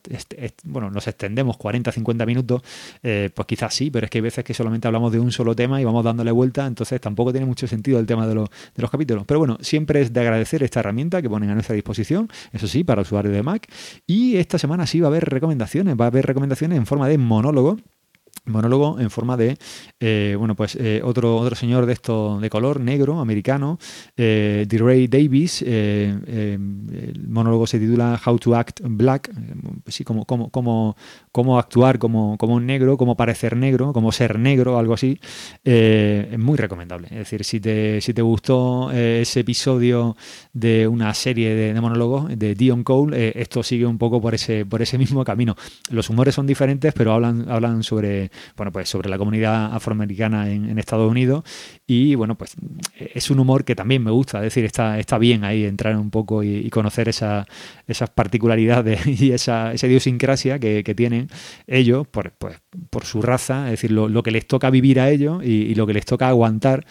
bueno, 0.64 0.90
nos 0.90 1.06
extendemos 1.08 1.56
40, 1.56 1.90
50 1.90 2.26
minutos, 2.26 2.62
eh, 3.02 3.30
pues 3.34 3.46
quizás 3.46 3.74
sí, 3.74 3.90
pero 3.90 4.04
es 4.04 4.10
que 4.10 4.18
hay 4.18 4.22
veces 4.22 4.44
que 4.44 4.54
solamente 4.54 4.86
hablamos 4.86 5.12
de 5.12 5.18
un 5.18 5.32
solo 5.32 5.56
tema 5.56 5.80
y 5.80 5.84
vamos 5.84 6.04
dándole 6.04 6.30
vuelta, 6.30 6.66
entonces 6.66 7.00
tampoco 7.00 7.32
tiene 7.32 7.46
mucho 7.46 7.66
sentido 7.66 7.98
el 7.98 8.06
tema 8.06 8.26
de, 8.26 8.34
de 8.34 8.48
los 8.76 8.90
capítulos. 8.90 9.24
Pero 9.26 9.40
bueno, 9.40 9.58
siempre 9.60 10.00
es 10.00 10.12
de 10.12 10.20
agradecer 10.20 10.62
esta 10.62 10.80
herramienta 10.80 11.22
que 11.22 11.28
ponen 11.28 11.50
a 11.50 11.54
nuestra 11.54 11.74
disposición, 11.74 12.28
eso 12.52 12.66
sí, 12.66 12.84
para 12.84 13.02
usuarios 13.02 13.34
de 13.34 13.42
Mac. 13.42 13.66
Y 14.06 14.36
esta 14.36 14.58
semana 14.58 14.86
sí 14.86 15.00
va 15.00 15.06
a 15.06 15.10
haber 15.10 15.24
recomendaciones, 15.24 15.96
va 15.98 16.06
a 16.06 16.08
haber 16.08 16.26
recomendaciones 16.26 16.78
en 16.78 16.86
forma 16.86 17.08
de 17.08 17.18
monólogo 17.18 17.76
monólogo 18.44 18.98
en 18.98 19.10
forma 19.10 19.36
de 19.36 19.56
eh, 20.00 20.34
bueno 20.36 20.56
pues 20.56 20.76
eh, 20.76 21.00
otro 21.04 21.36
otro 21.36 21.54
señor 21.54 21.86
de 21.86 21.92
esto 21.92 22.40
de 22.40 22.50
color 22.50 22.80
negro 22.80 23.20
americano 23.20 23.78
eh, 24.16 24.66
Ray 24.68 25.06
Davis 25.06 25.62
eh, 25.64 26.12
el 26.26 27.28
monólogo 27.28 27.66
se 27.66 27.78
titula 27.78 28.20
How 28.24 28.38
to 28.38 28.54
Act 28.56 28.80
Black 28.82 29.30
sí 29.86 30.02
como 30.02 30.24
como 30.24 30.96
como 31.30 31.58
actuar 31.58 31.98
como, 31.98 32.36
como 32.36 32.54
un 32.54 32.66
negro 32.66 32.96
cómo 32.96 33.16
parecer 33.16 33.56
negro 33.56 33.92
cómo 33.92 34.10
ser 34.10 34.38
negro 34.38 34.78
algo 34.78 34.94
así 34.94 35.20
es 35.62 36.38
muy 36.38 36.56
recomendable. 36.56 37.08
Es 37.10 37.18
decir 37.18 37.44
si 37.44 37.60
te 37.60 38.00
si 38.00 38.12
te 38.12 38.22
gustó 38.22 38.90
ese 38.90 39.40
episodio 39.40 40.16
de 40.52 40.88
una 40.88 41.14
serie 41.14 41.54
de, 41.54 41.74
de 41.74 41.80
monólogos 41.80 42.36
de 42.36 42.54
Dion 42.54 42.82
Cole 42.82 43.32
esto 43.40 43.62
sigue 43.62 43.86
un 43.86 43.98
poco 43.98 44.20
por 44.20 44.34
ese 44.34 44.66
por 44.66 44.82
ese 44.82 44.98
mismo 44.98 45.24
camino. 45.24 45.56
Los 45.90 46.10
humores 46.10 46.34
son 46.34 46.46
diferentes 46.46 46.92
pero 46.94 47.12
hablan 47.12 47.46
hablan 47.48 47.82
sobre 47.82 48.31
bueno, 48.56 48.72
pues 48.72 48.88
sobre 48.88 49.08
la 49.08 49.18
comunidad 49.18 49.74
afroamericana 49.74 50.50
en, 50.50 50.78
Estados 50.78 51.10
Unidos. 51.10 51.44
Y 51.86 52.14
bueno, 52.14 52.36
pues 52.36 52.54
es 52.96 53.30
un 53.30 53.38
humor 53.38 53.64
que 53.64 53.74
también 53.74 54.02
me 54.02 54.10
gusta, 54.10 54.38
es 54.38 54.44
decir, 54.44 54.64
está, 54.64 54.98
está 54.98 55.18
bien 55.18 55.44
ahí 55.44 55.64
entrar 55.64 55.96
un 55.96 56.10
poco 56.10 56.42
y, 56.42 56.68
conocer 56.70 57.08
esa, 57.08 57.46
esas 57.86 58.10
particularidades 58.10 59.06
y 59.20 59.32
esa, 59.32 59.72
esa 59.72 59.86
idiosincrasia 59.86 60.58
que, 60.58 60.82
tienen 60.92 61.28
ellos 61.66 62.06
por, 62.06 62.32
pues, 62.32 62.60
por 62.90 63.04
su 63.04 63.22
raza, 63.22 63.66
es 63.66 63.72
decir, 63.72 63.92
lo, 63.92 64.22
que 64.22 64.30
les 64.30 64.46
toca 64.46 64.68
vivir 64.68 65.00
a 65.00 65.08
ellos 65.08 65.42
y 65.42 65.74
lo 65.74 65.86
que 65.86 65.94
les 65.94 66.04
toca 66.04 66.28
aguantar 66.28 66.84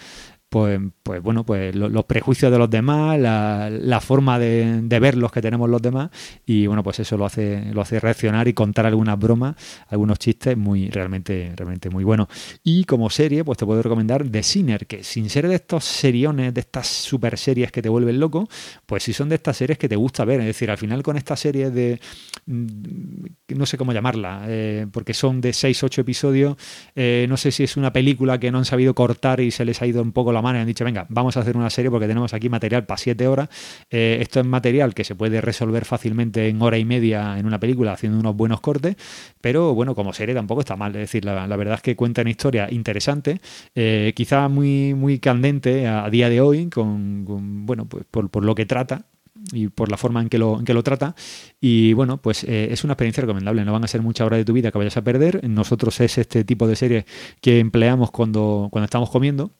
pues, 0.51 0.81
pues 1.01 1.23
bueno, 1.23 1.45
pues 1.45 1.73
los 1.73 2.03
prejuicios 2.03 2.51
de 2.51 2.57
los 2.57 2.69
demás, 2.69 3.17
la, 3.17 4.01
forma 4.01 4.37
de, 4.37 4.81
de, 4.81 4.99
ver 4.99 5.15
los 5.15 5.31
que 5.31 5.41
tenemos 5.41 5.69
los 5.69 5.81
demás, 5.81 6.09
y 6.45 6.67
bueno, 6.67 6.83
pues 6.83 6.99
eso 6.99 7.15
lo 7.15 7.25
hace, 7.25 7.71
lo 7.71 7.79
hace 7.79 8.01
reaccionar 8.01 8.49
y 8.49 8.53
contar 8.53 8.85
algunas 8.85 9.17
bromas, 9.17 9.55
algunos 9.87 10.19
chistes 10.19 10.57
muy, 10.57 10.89
realmente, 10.89 11.53
realmente 11.55 11.89
muy 11.89 12.03
buenos. 12.03 12.27
Y 12.65 12.83
como 12.83 13.09
serie, 13.09 13.45
pues 13.45 13.59
te 13.59 13.65
puedo 13.65 13.81
recomendar 13.81 14.27
The 14.27 14.43
Sinner, 14.43 14.87
que 14.87 15.05
sin 15.05 15.29
ser 15.29 15.47
de 15.47 15.55
estos 15.55 15.85
seriones, 15.85 16.53
de 16.53 16.59
estas 16.59 16.85
super 16.87 17.37
series 17.37 17.71
que 17.71 17.81
te 17.81 17.87
vuelven 17.87 18.19
loco, 18.19 18.49
pues 18.85 19.03
sí 19.03 19.13
son 19.13 19.29
de 19.29 19.35
estas 19.35 19.55
series 19.55 19.77
que 19.77 19.87
te 19.87 19.95
gusta 19.95 20.25
ver. 20.25 20.41
Es 20.41 20.47
decir, 20.47 20.69
al 20.69 20.77
final 20.77 21.01
con 21.01 21.15
estas 21.15 21.39
series 21.39 21.73
de 21.73 22.01
mm, 22.47 23.25
no 23.55 23.65
sé 23.65 23.77
cómo 23.77 23.93
llamarla, 23.93 24.43
eh, 24.47 24.85
porque 24.91 25.13
son 25.13 25.39
de 25.39 25.53
6, 25.53 25.81
8 25.81 26.01
episodios, 26.01 26.57
eh, 26.93 27.25
no 27.29 27.37
sé 27.37 27.51
si 27.51 27.63
es 27.63 27.77
una 27.77 27.93
película 27.93 28.37
que 28.37 28.51
no 28.51 28.57
han 28.57 28.65
sabido 28.65 28.93
cortar 28.93 29.39
y 29.39 29.51
se 29.51 29.63
les 29.63 29.81
ha 29.81 29.87
ido 29.87 30.01
un 30.01 30.11
poco 30.11 30.33
la 30.33 30.40
la 30.41 30.57
y 30.57 30.61
han 30.61 30.67
dicho, 30.67 30.85
venga, 30.85 31.05
vamos 31.09 31.37
a 31.37 31.41
hacer 31.41 31.57
una 31.57 31.69
serie 31.69 31.91
porque 31.91 32.07
tenemos 32.07 32.33
aquí 32.33 32.49
material 32.49 32.85
para 32.85 32.97
siete 32.97 33.27
horas. 33.27 33.49
Eh, 33.89 34.17
esto 34.21 34.39
es 34.39 34.45
material 34.45 34.93
que 34.93 35.03
se 35.03 35.15
puede 35.15 35.41
resolver 35.41 35.85
fácilmente 35.85 36.47
en 36.47 36.61
hora 36.61 36.77
y 36.77 36.85
media 36.85 37.37
en 37.37 37.45
una 37.45 37.59
película 37.59 37.93
haciendo 37.93 38.19
unos 38.19 38.35
buenos 38.35 38.61
cortes, 38.61 38.95
pero 39.41 39.73
bueno, 39.73 39.95
como 39.95 40.13
serie 40.13 40.35
tampoco 40.35 40.61
está 40.61 40.75
mal. 40.75 40.95
Es 40.95 41.01
decir, 41.01 41.25
la, 41.25 41.45
verdad 41.55 41.75
es 41.75 41.81
que 41.81 41.95
cuenta 41.95 42.21
una 42.21 42.31
historia 42.31 42.67
interesante, 42.71 43.39
eh, 43.75 44.13
quizá 44.15 44.47
muy, 44.47 44.93
muy 44.93 45.19
candente 45.19 45.87
a, 45.87 46.09
día 46.09 46.29
de 46.29 46.41
hoy, 46.41 46.69
con, 46.69 47.25
bueno, 47.65 47.85
pues 47.85 48.05
por, 48.09 48.29
por 48.29 48.43
lo 48.43 48.55
que 48.55 48.65
trata, 48.65 49.05
y 49.51 49.67
por 49.69 49.89
la 49.89 49.97
forma 49.97 50.21
en 50.21 50.29
que 50.29 50.37
lo, 50.37 50.59
en 50.59 50.65
que 50.65 50.73
lo 50.73 50.83
trata. 50.83 51.15
Y 51.59 51.93
bueno, 51.93 52.17
pues 52.21 52.43
eh, 52.43 52.69
es 52.71 52.83
una 52.83 52.93
experiencia 52.93 53.21
recomendable. 53.21 53.65
No 53.65 53.73
van 53.73 53.83
a 53.83 53.87
ser 53.87 54.01
muchas 54.01 54.25
horas 54.25 54.39
de 54.39 54.45
tu 54.45 54.53
vida 54.53 54.71
que 54.71 54.77
vayas 54.77 54.97
a 54.97 55.03
perder. 55.03 55.47
Nosotros 55.47 55.99
es 55.99 56.17
este 56.17 56.43
tipo 56.43 56.67
de 56.67 56.75
series 56.75 57.05
que 57.41 57.59
empleamos 57.59 58.11
cuando, 58.11 58.69
cuando 58.71 58.85
estamos 58.85 59.09
comiendo 59.09 59.51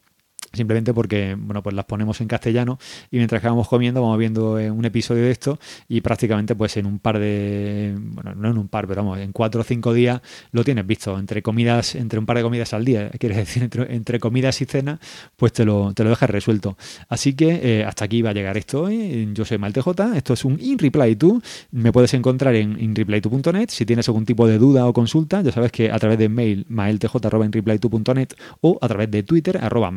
simplemente 0.53 0.93
porque 0.93 1.35
bueno 1.37 1.63
pues 1.63 1.75
las 1.75 1.85
ponemos 1.85 2.19
en 2.21 2.27
castellano 2.27 2.77
y 3.09 3.17
mientras 3.17 3.41
que 3.41 3.47
vamos 3.47 3.67
comiendo 3.67 4.01
vamos 4.01 4.17
viendo 4.17 4.59
eh, 4.59 4.69
un 4.69 4.83
episodio 4.85 5.23
de 5.23 5.31
esto 5.31 5.59
y 5.87 6.01
prácticamente 6.01 6.55
pues 6.55 6.77
en 6.77 6.85
un 6.85 6.99
par 6.99 7.19
de 7.19 7.95
bueno 7.97 8.35
no 8.35 8.49
en 8.49 8.57
un 8.57 8.67
par 8.67 8.87
pero 8.87 9.03
vamos 9.03 9.19
en 9.19 9.31
cuatro 9.31 9.61
o 9.61 9.63
cinco 9.63 9.93
días 9.93 10.21
lo 10.51 10.63
tienes 10.63 10.85
visto. 10.85 11.17
Entre 11.17 11.41
comidas 11.41 11.95
entre 11.95 12.19
un 12.19 12.25
par 12.25 12.37
de 12.37 12.43
comidas 12.43 12.73
al 12.73 12.85
día 12.85 13.09
quieres 13.11 13.37
decir 13.37 13.69
entre, 13.89 14.19
comidas 14.19 14.61
y 14.61 14.65
cena 14.65 14.99
pues 15.35 15.53
te 15.53 15.65
lo, 15.65 15.93
te 15.93 16.03
lo 16.03 16.09
dejas 16.09 16.29
resuelto. 16.29 16.77
Así 17.07 17.33
que 17.33 17.59
eh, 17.63 17.85
hasta 17.85 18.05
aquí 18.05 18.21
va 18.21 18.31
a 18.31 18.33
llegar 18.33 18.57
esto 18.57 18.83
hoy 18.83 19.29
yo 19.33 19.45
soy 19.45 19.57
MalTJ 19.57 19.89
esto 20.15 20.33
es 20.33 20.45
un 20.45 20.57
InReply2 20.57 21.41
me 21.71 21.91
puedes 21.91 22.13
encontrar 22.13 22.55
en 22.55 22.77
inreply2.net 22.77 23.69
si 23.69 23.85
tienes 23.85 24.07
algún 24.09 24.25
tipo 24.25 24.47
de 24.47 24.57
duda 24.57 24.87
o 24.87 24.93
consulta 24.93 25.41
ya 25.41 25.51
sabes 25.51 25.71
que 25.71 25.91
a 25.91 25.99
través 25.99 26.17
de 26.17 26.29
mail 26.29 26.65
mailtj.inreply2.net 26.69 28.29
o 28.61 28.77
a 28.81 28.87
través 28.87 29.09
de 29.11 29.23
twitter 29.23 29.57
arroba 29.61 29.91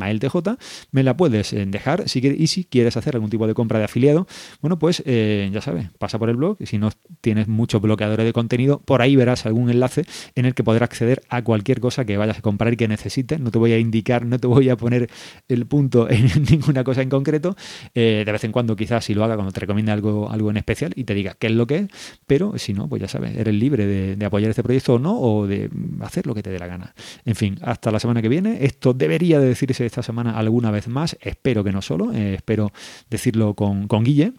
me 0.91 1.03
la 1.03 1.17
puedes 1.17 1.53
eh, 1.53 1.65
dejar. 1.65 2.07
Si 2.09 2.21
quieres, 2.21 2.39
y 2.39 2.47
si 2.47 2.65
quieres 2.65 2.97
hacer 2.97 3.15
algún 3.15 3.29
tipo 3.29 3.47
de 3.47 3.53
compra 3.53 3.79
de 3.79 3.85
afiliado, 3.85 4.27
bueno, 4.61 4.79
pues 4.79 5.03
eh, 5.05 5.49
ya 5.51 5.61
sabes, 5.61 5.89
pasa 5.97 6.19
por 6.19 6.29
el 6.29 6.35
blog. 6.35 6.57
Y 6.59 6.65
si 6.65 6.77
no 6.77 6.89
tienes 7.21 7.47
muchos 7.47 7.81
bloqueadores 7.81 8.25
de 8.25 8.33
contenido, 8.33 8.79
por 8.79 9.01
ahí 9.01 9.15
verás 9.15 9.45
algún 9.45 9.69
enlace 9.69 10.05
en 10.35 10.45
el 10.45 10.53
que 10.53 10.63
podrás 10.63 10.83
acceder 10.83 11.21
a 11.29 11.43
cualquier 11.43 11.79
cosa 11.79 12.05
que 12.05 12.17
vayas 12.17 12.39
a 12.39 12.41
comprar 12.41 12.73
y 12.73 12.77
que 12.77 12.87
necesites. 12.87 13.39
No 13.39 13.51
te 13.51 13.57
voy 13.57 13.73
a 13.73 13.79
indicar, 13.79 14.25
no 14.25 14.39
te 14.39 14.47
voy 14.47 14.69
a 14.69 14.77
poner 14.77 15.09
el 15.47 15.65
punto 15.65 16.09
en 16.09 16.29
ninguna 16.49 16.83
cosa 16.83 17.01
en 17.01 17.09
concreto. 17.09 17.55
Eh, 17.93 18.23
de 18.25 18.31
vez 18.31 18.43
en 18.43 18.51
cuando, 18.51 18.75
quizás, 18.75 19.05
si 19.05 19.13
lo 19.13 19.23
haga 19.23 19.35
cuando 19.35 19.51
te 19.51 19.59
recomiende 19.59 19.91
algo, 19.91 20.29
algo 20.29 20.49
en 20.49 20.57
especial 20.57 20.93
y 20.95 21.03
te 21.03 21.13
diga 21.13 21.35
qué 21.37 21.47
es 21.47 21.53
lo 21.53 21.67
que 21.67 21.77
es, 21.77 21.87
pero 22.25 22.57
si 22.57 22.73
no, 22.73 22.87
pues 22.87 23.01
ya 23.01 23.07
sabes, 23.07 23.35
eres 23.35 23.53
libre 23.53 23.85
de 23.85 24.25
apoyar 24.25 24.49
este 24.49 24.63
proyecto 24.63 24.95
o 24.95 24.99
no, 24.99 25.19
o 25.19 25.47
de 25.47 25.69
hacer 26.01 26.27
lo 26.27 26.33
que 26.33 26.43
te 26.43 26.49
dé 26.49 26.59
la 26.59 26.67
gana. 26.67 26.93
En 27.25 27.35
fin, 27.35 27.57
hasta 27.61 27.91
la 27.91 27.99
semana 27.99 28.21
que 28.21 28.29
viene. 28.29 28.59
Esto 28.61 28.93
debería 28.93 29.39
de 29.39 29.47
decirse 29.47 29.85
esta 29.85 30.03
semana 30.03 30.34
alguna 30.39 30.71
vez 30.71 30.87
más. 30.87 31.17
Espero 31.21 31.63
que 31.63 31.71
no 31.71 31.81
solo, 31.81 32.11
eh, 32.13 32.35
espero 32.35 32.71
decirlo 33.09 33.53
con, 33.53 33.87
con 33.87 34.03
Guille. 34.03 34.33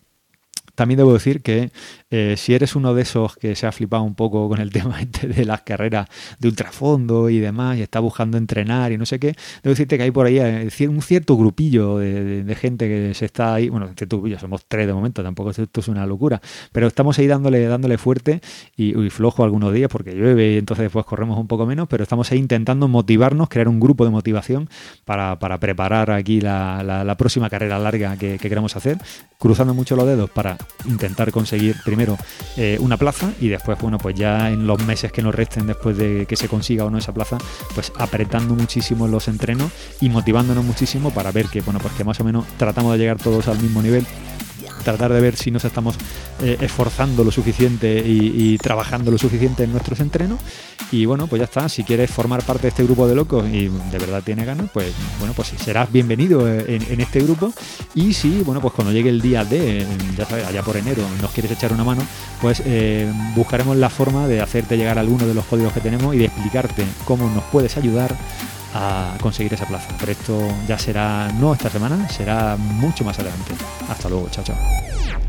También 0.76 0.98
debo 0.98 1.12
decir 1.12 1.42
que 1.42 1.72
eh, 2.10 2.34
si 2.36 2.54
eres 2.54 2.76
uno 2.76 2.94
de 2.94 3.02
esos 3.02 3.34
que 3.36 3.56
se 3.56 3.66
ha 3.66 3.72
flipado 3.72 4.02
un 4.04 4.14
poco 4.14 4.48
con 4.48 4.60
el 4.60 4.70
tema 4.76 5.00
este 5.00 5.26
de 5.26 5.44
las 5.44 5.62
carreras 5.62 6.08
de 6.38 6.48
ultrafondo 6.48 7.28
y 7.30 7.40
demás, 7.40 7.78
y 7.78 7.82
está 7.82 7.98
buscando 7.98 8.38
entrenar 8.38 8.92
y 8.92 8.98
no 8.98 9.06
sé 9.06 9.18
qué, 9.18 9.34
debo 9.62 9.70
decirte 9.70 9.96
que 9.96 10.04
hay 10.04 10.10
por 10.10 10.26
ahí 10.26 10.38
eh, 10.38 10.88
un 10.88 11.02
cierto 11.02 11.36
grupillo 11.36 11.98
de, 11.98 12.56
gente 12.56 12.88
que 12.88 13.14
se 13.14 13.24
está 13.24 13.54
ahí, 13.54 13.68
bueno, 13.68 13.90
cierto 13.96 14.22
somos 14.38 14.64
tres 14.66 14.86
de 14.86 14.92
momento, 14.92 15.22
tampoco 15.22 15.50
esto 15.50 15.80
es 15.80 15.88
una 15.88 16.06
locura, 16.06 16.40
pero 16.72 16.86
estamos 16.86 17.18
ahí 17.18 17.26
dándole, 17.26 17.66
dándole 17.66 17.98
fuerte 17.98 18.40
y, 18.76 18.94
flojo 19.10 19.44
algunos 19.44 19.72
días 19.72 19.88
porque 19.90 20.12
llueve 20.12 20.54
y 20.54 20.58
entonces 20.58 20.84
después 20.84 21.06
corremos 21.06 21.38
un 21.38 21.46
poco 21.46 21.64
menos, 21.64 21.88
pero 21.88 22.02
estamos 22.02 22.30
ahí 22.32 22.38
intentando 22.38 22.86
motivarnos, 22.88 23.48
crear 23.48 23.68
un 23.68 23.80
grupo 23.80 24.04
de 24.04 24.10
motivación 24.10 24.68
para, 25.04 25.38
preparar 25.58 26.10
aquí 26.10 26.40
la, 26.40 27.14
próxima 27.18 27.48
carrera 27.48 27.78
larga 27.78 28.16
que, 28.16 28.38
que 28.38 28.48
queremos 28.48 28.76
hacer, 28.76 28.98
cruzando 29.38 29.72
mucho 29.74 29.96
los 29.96 30.06
dedos 30.06 30.28
para 30.30 30.58
intentar 30.86 31.32
conseguir 31.32 31.76
primero 31.84 32.16
eh, 32.56 32.76
una 32.80 32.96
plaza 32.96 33.32
y 33.40 33.48
después, 33.48 33.78
bueno, 33.80 33.98
pues 33.98 34.14
ya 34.14 34.50
en 34.50 34.66
los 34.66 34.82
meses 34.84 35.12
que 35.12 35.22
nos 35.22 35.34
resten 35.34 35.66
después 35.66 35.96
de 35.96 36.26
que 36.26 36.36
se 36.36 36.48
consiga 36.48 36.84
o 36.84 36.90
no 36.90 36.98
esa 36.98 37.12
plaza, 37.12 37.38
pues 37.74 37.92
apretando 37.98 38.54
muchísimo 38.54 39.08
los 39.08 39.28
entrenos 39.28 39.70
y 40.00 40.08
motivándonos 40.08 40.64
muchísimo 40.64 41.10
para 41.10 41.32
ver 41.32 41.46
que, 41.46 41.60
bueno, 41.60 41.80
pues 41.80 41.94
que 41.94 42.04
más 42.04 42.20
o 42.20 42.24
menos 42.24 42.44
tratamos 42.56 42.92
de 42.92 42.98
llegar 42.98 43.18
todos 43.18 43.48
al 43.48 43.60
mismo 43.60 43.82
nivel 43.82 44.06
tratar 44.86 45.12
de 45.12 45.20
ver 45.20 45.36
si 45.36 45.50
nos 45.50 45.64
estamos 45.64 45.96
eh, 46.42 46.56
esforzando 46.60 47.24
lo 47.24 47.32
suficiente 47.32 48.02
y, 48.06 48.56
trabajando 48.58 49.10
lo 49.10 49.18
suficiente 49.18 49.64
en 49.64 49.72
nuestros 49.72 49.98
entrenos. 50.00 50.38
Y 50.92 51.04
bueno, 51.06 51.26
pues 51.26 51.40
ya 51.40 51.44
está. 51.44 51.68
Si 51.68 51.82
quieres 51.82 52.10
formar 52.10 52.42
parte 52.44 52.62
de 52.62 52.68
este 52.68 52.84
grupo 52.84 53.08
de 53.08 53.16
locos 53.16 53.48
y 53.48 53.68
de 53.68 53.98
verdad 53.98 54.22
tienes 54.24 54.46
ganas, 54.46 54.70
pues 54.72 54.92
bueno, 55.18 55.34
pues 55.34 55.48
serás 55.58 55.90
bienvenido 55.90 56.48
eh, 56.48 56.78
en, 56.88 57.00
este 57.00 57.20
grupo. 57.20 57.52
Y 57.94 58.14
si, 58.14 58.42
bueno, 58.42 58.60
pues 58.60 58.74
cuando 58.74 58.92
llegue 58.92 59.10
el 59.10 59.20
día 59.20 59.44
de, 59.44 59.84
ya 60.16 60.24
sabes, 60.24 60.46
allá 60.46 60.62
por 60.62 60.76
enero, 60.76 61.02
nos 61.20 61.32
quieres 61.32 61.50
echar 61.50 61.72
una 61.72 61.82
mano, 61.82 62.02
pues 62.40 62.62
eh, 62.64 63.12
buscaremos 63.34 63.76
la 63.76 63.90
forma 63.90 64.28
de 64.28 64.40
hacerte 64.40 64.76
llegar 64.76 64.98
alguno 64.98 65.26
de 65.26 65.34
los 65.34 65.44
códigos 65.46 65.72
que 65.72 65.80
tenemos 65.80 66.14
y 66.14 66.18
de 66.18 66.26
explicarte 66.26 66.84
cómo 67.04 67.28
nos 67.28 67.42
puedes 67.44 67.76
ayudar 67.76 68.16
a 68.76 69.16
conseguir 69.20 69.54
esa 69.54 69.66
plaza. 69.66 69.88
Pero 69.98 70.12
esto 70.12 70.48
ya 70.68 70.78
será 70.78 71.32
no 71.32 71.52
esta 71.52 71.70
semana, 71.70 72.08
será 72.08 72.56
mucho 72.56 73.04
más 73.04 73.18
adelante. 73.18 73.54
Hasta 73.88 74.08
luego, 74.08 74.28
chao, 74.30 74.44
chao. 74.44 75.25